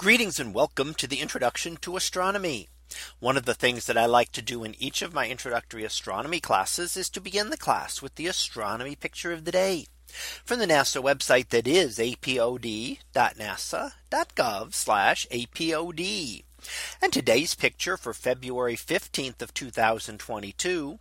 [0.00, 2.70] Greetings and welcome to the introduction to astronomy.
[3.18, 6.40] One of the things that I like to do in each of my introductory astronomy
[6.40, 9.88] classes is to begin the class with the astronomy picture of the day
[10.42, 12.96] from the NASA website that is apod.nasa.gov
[15.30, 16.44] apod.
[17.02, 20.98] And today's picture for February 15th of 2022.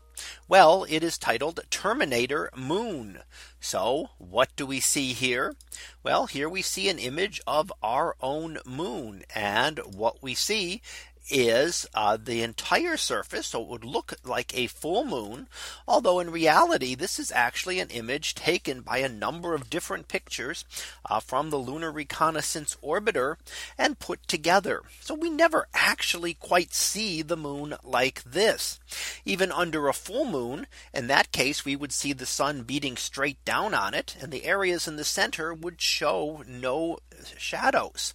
[0.47, 3.19] Well, it is titled Terminator Moon.
[3.59, 5.55] So what do we see here?
[6.01, 9.23] Well, here we see an image of our own moon.
[9.35, 10.81] And what we see
[11.29, 13.47] is uh, the entire surface.
[13.47, 15.47] So it would look like a full moon.
[15.87, 20.65] Although in reality, this is actually an image taken by a number of different pictures
[21.09, 23.37] uh, from the Lunar Reconnaissance Orbiter
[23.77, 24.83] and put together.
[25.01, 28.79] So we never actually quite see the moon like this.
[29.25, 33.43] Even under a full moon, in that case, we would see the sun beating straight
[33.45, 34.15] down on it.
[34.19, 36.99] And the areas in the center would show no
[37.37, 38.13] shadows.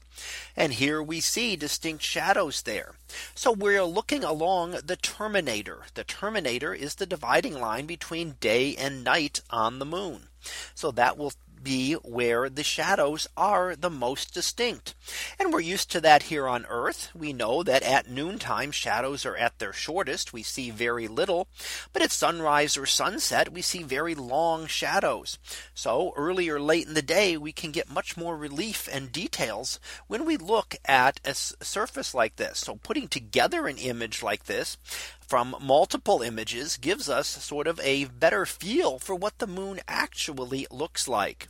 [0.57, 2.95] And here we see distinct shadows there.
[3.35, 5.83] So we're looking along the terminator.
[5.95, 10.29] The terminator is the dividing line between day and night on the moon.
[10.75, 11.33] So that will
[11.65, 14.95] be where the shadows are the most distinct.
[15.39, 17.11] And we're used to that here on Earth.
[17.15, 20.33] We know that at noontime shadows are at their shortest.
[20.33, 21.49] We see very little.
[21.93, 25.39] But at sunrise or sunset, we see very long shadows.
[25.75, 29.81] So early or late in the day, we can get much more relief and details
[30.07, 32.59] when we look at a surface like this.
[32.59, 34.77] So putting together an image like this
[35.21, 40.67] from multiple images gives us sort of a better feel for what the moon actually
[40.71, 41.49] looks like.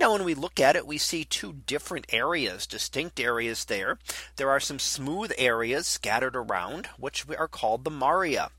[0.00, 3.98] Now when we look at it, we see two different areas, distinct areas there.
[4.36, 8.50] There are some smooth areas scattered around, which are called the Maria.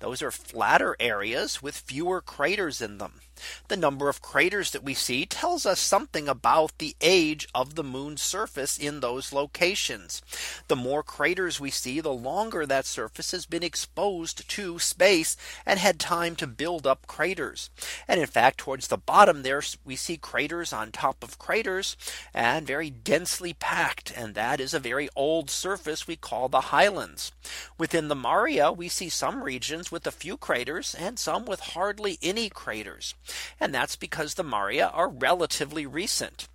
[0.00, 3.20] Those are flatter areas with fewer craters in them.
[3.66, 7.82] The number of craters that we see tells us something about the age of the
[7.82, 10.22] moon's surface in those locations.
[10.68, 15.80] The more craters we see, the longer that surface has been exposed to space and
[15.80, 17.70] had time to build up craters.
[18.06, 21.96] And in fact, towards the bottom there, we see craters on top of craters
[22.32, 24.12] and very densely packed.
[24.16, 27.32] And that is a very old surface we call the highlands.
[27.78, 32.18] Within the Maria, we see some regions with a few craters and some with hardly
[32.20, 33.14] any craters.
[33.60, 36.48] And that's because the Maria are relatively recent.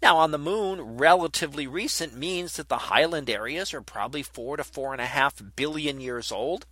[0.00, 4.64] Now on the moon, relatively recent means that the highland areas are probably four to
[4.64, 6.64] four and a half billion years old.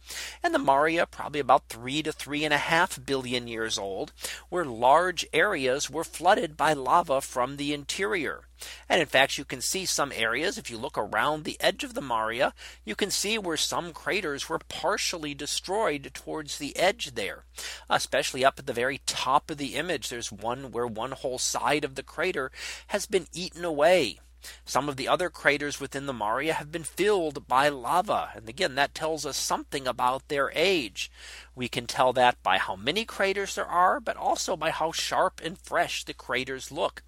[0.43, 4.13] And the Maria probably about three to three and a half billion years old,
[4.49, 8.45] where large areas were flooded by lava from the interior.
[8.89, 11.95] And in fact, you can see some areas if you look around the edge of
[11.95, 12.55] the Maria,
[12.85, 17.45] you can see where some craters were partially destroyed towards the edge there,
[17.91, 20.09] especially up at the very top of the image.
[20.09, 22.51] There's one where one whole side of the crater
[22.89, 24.21] has been eaten away.
[24.67, 28.31] Some of the other craters within the Maria have been filled by lava.
[28.35, 31.11] And again, that tells us something about their age.
[31.57, 35.41] We can tell that by how many craters there are, but also by how sharp
[35.45, 37.03] and fresh the craters look.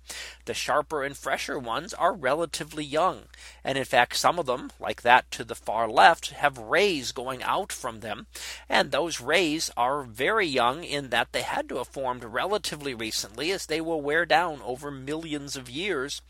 [0.44, 3.24] The sharper and fresher ones are relatively young.
[3.64, 7.42] And in fact, some of them, like that to the far left, have rays going
[7.42, 8.28] out from them.
[8.68, 13.50] And those rays are very young in that they had to have formed relatively recently
[13.50, 16.22] as they will wear down over millions of years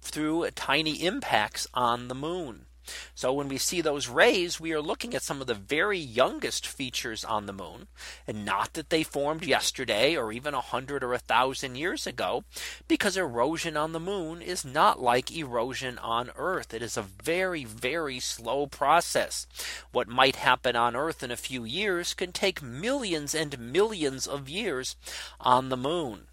[0.00, 2.66] through tiny impacts on the moon.
[3.14, 6.66] So when we see those rays, we are looking at some of the very youngest
[6.66, 7.86] features on the moon,
[8.26, 12.44] and not that they formed yesterday or even a hundred or a thousand years ago,
[12.88, 16.74] because erosion on the moon is not like erosion on Earth.
[16.74, 19.46] It is a very, very slow process.
[19.92, 24.48] What might happen on Earth in a few years can take millions and millions of
[24.48, 24.96] years
[25.40, 26.26] on the moon.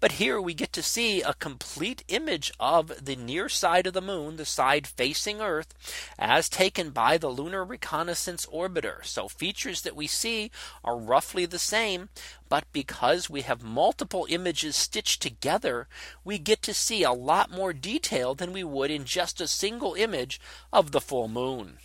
[0.00, 4.00] But here we get to see a complete image of the near side of the
[4.00, 5.74] moon, the side facing Earth,
[6.18, 9.04] as taken by the Lunar Reconnaissance Orbiter.
[9.04, 10.50] So features that we see
[10.84, 12.08] are roughly the same.
[12.48, 15.88] But because we have multiple images stitched together,
[16.24, 19.94] we get to see a lot more detail than we would in just a single
[19.94, 20.40] image
[20.72, 21.78] of the full moon.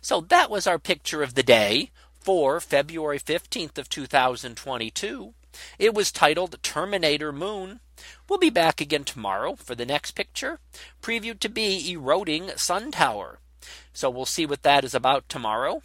[0.00, 5.34] So that was our picture of the day for February 15th of 2022.
[5.78, 7.80] It was titled Terminator Moon.
[8.28, 10.60] We'll be back again tomorrow for the next picture
[11.02, 13.40] previewed to be eroding sun tower.
[13.92, 15.82] So we'll see what that is about tomorrow.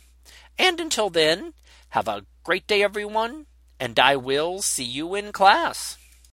[0.57, 1.53] And until then,
[1.89, 3.47] have a great day, everyone.
[3.79, 5.97] And I will see you in class.